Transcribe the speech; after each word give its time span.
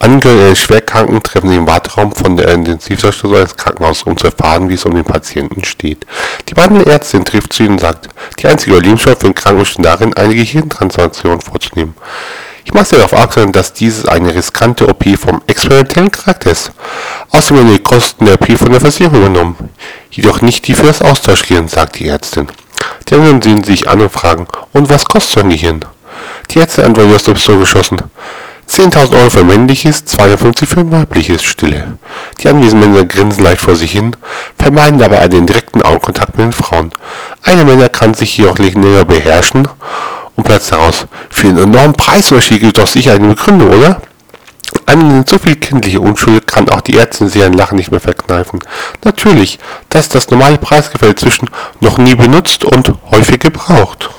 Angehörige 0.00 0.46
eines 0.46 0.60
Schwerkranken 0.60 1.22
treffen 1.22 1.52
im 1.52 1.66
Warteraum 1.66 2.12
von 2.12 2.36
der 2.36 2.48
Intensivstation 2.48 3.34
eines 3.34 3.56
Krankenhauses, 3.56 4.04
um 4.04 4.16
zu 4.16 4.26
erfahren, 4.26 4.68
wie 4.68 4.74
es 4.74 4.84
um 4.84 4.94
den 4.94 5.04
Patienten 5.04 5.64
steht. 5.64 6.06
Die 6.48 6.54
beiden 6.54 6.84
Ärztin 6.86 7.24
trifft 7.24 7.52
zu 7.52 7.64
ihnen 7.64 7.72
und 7.72 7.80
sagt, 7.80 8.08
die 8.38 8.46
einzige 8.46 8.72
Überlebenschance 8.76 9.20
für 9.20 9.26
den 9.26 9.34
Kranken 9.34 9.60
besteht 9.60 9.84
darin, 9.84 10.14
eine 10.14 10.34
Gehirntransplantation 10.34 11.40
vorzunehmen. 11.40 11.94
Ich 12.64 12.74
mache 12.74 12.96
darauf 12.96 13.12
aufmerksam, 13.12 13.50
dass 13.50 13.72
dieses 13.72 14.06
eine 14.06 14.34
riskante 14.34 14.88
OP 14.88 15.04
vom 15.18 15.42
experimentellen 15.46 16.10
Charakter 16.10 16.50
ist. 16.50 16.70
Außerdem 17.30 17.56
werden 17.56 17.76
die 17.76 17.82
Kosten 17.82 18.26
der 18.26 18.34
OP 18.34 18.46
von 18.58 18.70
der 18.70 18.80
Versicherung 18.80 19.18
übernommen. 19.18 19.70
Jedoch 20.10 20.42
nicht 20.42 20.68
die 20.68 20.74
für 20.74 20.86
das 20.86 21.02
Austauschgehirn, 21.02 21.66
sagt 21.66 21.98
die 21.98 22.06
Ärztin. 22.08 22.46
Die 23.08 23.14
anderen 23.14 23.42
sehen 23.42 23.64
sich 23.64 23.88
an 23.88 24.00
und 24.00 24.12
fragen, 24.12 24.46
und 24.74 24.90
was 24.90 25.06
kostet 25.06 25.32
so 25.32 25.40
ein 25.40 25.50
Gehirn? 25.50 25.84
Die 26.50 26.60
Ärztin 26.60 26.84
antwortet 26.84 27.14
aus 27.14 27.24
der 27.24 27.32
Pistole 27.32 27.60
geschossen. 27.60 27.98
10.000 28.68 29.18
Euro 29.18 29.30
für 29.30 29.44
männliches, 29.44 30.04
250 30.04 30.68
für 30.68 30.90
weibliches 30.92 31.42
Stille. 31.42 31.98
Die 32.40 32.48
anwesenden 32.48 32.92
Männer 32.92 33.06
grinsen 33.06 33.42
leicht 33.42 33.62
vor 33.62 33.74
sich 33.76 33.92
hin, 33.92 34.14
vermeiden 34.58 34.98
dabei 34.98 35.26
den 35.28 35.46
direkten 35.46 35.82
Augenkontakt 35.82 36.36
mit 36.36 36.46
den 36.46 36.52
Frauen. 36.52 36.92
Einer 37.42 37.64
Männer 37.64 37.88
kann 37.88 38.14
sich 38.14 38.30
hier 38.30 38.50
auch 38.50 38.58
legendär 38.58 39.04
beherrschen 39.04 39.66
und 40.36 40.44
platzt 40.44 40.70
heraus. 40.70 41.06
Für 41.30 41.48
einen 41.48 41.58
enormen 41.58 41.94
Preisunterschied 41.94 42.60
gibt 42.60 42.78
es 42.78 42.84
doch 42.84 42.90
sicher 42.90 43.14
eine 43.14 43.28
Begründung, 43.28 43.70
oder? 43.70 44.02
Angesichts 44.84 45.30
so 45.30 45.38
viel 45.38 45.56
kindliche 45.56 46.00
Unschuld 46.00 46.46
kann 46.46 46.68
auch 46.68 46.82
die 46.82 46.96
Ärztin 46.96 47.28
sich 47.28 47.42
ein 47.42 47.54
Lachen 47.54 47.76
nicht 47.76 47.90
mehr 47.90 48.00
verkneifen. 48.00 48.60
Natürlich, 49.02 49.58
das 49.88 50.06
ist 50.06 50.14
das 50.14 50.30
normale 50.30 50.58
Preisgefälle 50.58 51.14
zwischen 51.14 51.48
noch 51.80 51.98
nie 51.98 52.14
benutzt 52.14 52.64
und 52.64 52.92
häufig 53.10 53.38
gebraucht. 53.38 54.10